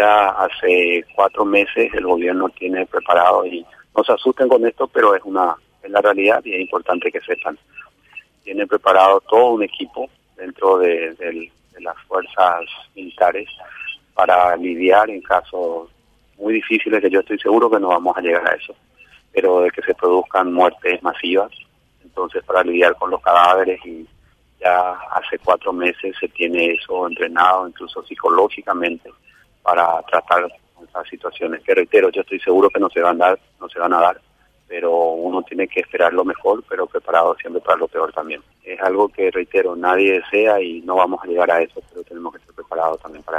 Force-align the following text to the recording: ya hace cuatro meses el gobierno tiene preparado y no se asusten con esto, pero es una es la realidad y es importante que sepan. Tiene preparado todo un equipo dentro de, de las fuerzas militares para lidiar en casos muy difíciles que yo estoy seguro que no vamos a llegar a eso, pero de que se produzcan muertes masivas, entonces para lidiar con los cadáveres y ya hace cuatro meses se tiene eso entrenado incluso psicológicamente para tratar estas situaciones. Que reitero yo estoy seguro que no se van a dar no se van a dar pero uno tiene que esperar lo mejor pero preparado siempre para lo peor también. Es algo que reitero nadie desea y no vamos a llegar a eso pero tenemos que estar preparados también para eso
ya 0.00 0.30
hace 0.30 1.04
cuatro 1.14 1.44
meses 1.44 1.92
el 1.92 2.06
gobierno 2.06 2.48
tiene 2.48 2.86
preparado 2.86 3.44
y 3.44 3.66
no 3.94 4.02
se 4.02 4.12
asusten 4.12 4.48
con 4.48 4.66
esto, 4.66 4.86
pero 4.88 5.14
es 5.14 5.22
una 5.24 5.54
es 5.82 5.90
la 5.90 6.00
realidad 6.00 6.40
y 6.44 6.54
es 6.54 6.60
importante 6.60 7.12
que 7.12 7.20
sepan. 7.20 7.58
Tiene 8.42 8.66
preparado 8.66 9.20
todo 9.20 9.50
un 9.52 9.62
equipo 9.62 10.08
dentro 10.36 10.78
de, 10.78 11.14
de 11.14 11.80
las 11.80 11.96
fuerzas 12.08 12.64
militares 12.94 13.48
para 14.14 14.56
lidiar 14.56 15.10
en 15.10 15.20
casos 15.20 15.90
muy 16.38 16.54
difíciles 16.54 17.00
que 17.02 17.10
yo 17.10 17.20
estoy 17.20 17.38
seguro 17.38 17.70
que 17.70 17.78
no 17.78 17.88
vamos 17.88 18.16
a 18.16 18.22
llegar 18.22 18.48
a 18.48 18.54
eso, 18.54 18.74
pero 19.32 19.60
de 19.60 19.70
que 19.70 19.82
se 19.82 19.94
produzcan 19.94 20.52
muertes 20.52 21.02
masivas, 21.02 21.52
entonces 22.02 22.42
para 22.44 22.62
lidiar 22.62 22.96
con 22.96 23.10
los 23.10 23.20
cadáveres 23.20 23.78
y 23.84 24.06
ya 24.58 24.92
hace 25.12 25.38
cuatro 25.38 25.72
meses 25.74 26.14
se 26.18 26.28
tiene 26.28 26.72
eso 26.72 27.06
entrenado 27.06 27.68
incluso 27.68 28.02
psicológicamente 28.04 29.10
para 29.62 30.02
tratar 30.02 30.46
estas 30.82 31.08
situaciones. 31.08 31.62
Que 31.62 31.74
reitero 31.74 32.10
yo 32.10 32.22
estoy 32.22 32.40
seguro 32.40 32.70
que 32.70 32.80
no 32.80 32.90
se 32.90 33.00
van 33.00 33.22
a 33.22 33.26
dar 33.28 33.38
no 33.60 33.68
se 33.68 33.78
van 33.78 33.92
a 33.92 34.00
dar 34.00 34.20
pero 34.68 34.92
uno 34.92 35.42
tiene 35.42 35.66
que 35.66 35.80
esperar 35.80 36.12
lo 36.12 36.24
mejor 36.24 36.62
pero 36.68 36.86
preparado 36.86 37.34
siempre 37.36 37.60
para 37.60 37.78
lo 37.78 37.88
peor 37.88 38.12
también. 38.12 38.40
Es 38.62 38.80
algo 38.80 39.08
que 39.08 39.30
reitero 39.30 39.74
nadie 39.74 40.20
desea 40.20 40.60
y 40.60 40.80
no 40.82 40.96
vamos 40.96 41.20
a 41.22 41.26
llegar 41.26 41.50
a 41.50 41.62
eso 41.62 41.80
pero 41.90 42.04
tenemos 42.04 42.32
que 42.32 42.38
estar 42.38 42.54
preparados 42.54 43.00
también 43.00 43.22
para 43.24 43.38
eso - -